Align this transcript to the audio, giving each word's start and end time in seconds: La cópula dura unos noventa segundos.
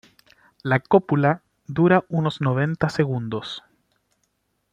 La 0.63 0.79
cópula 0.79 1.43
dura 1.67 2.05
unos 2.09 2.41
noventa 2.41 2.89
segundos. 2.89 3.61